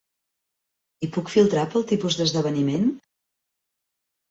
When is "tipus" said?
1.93-2.19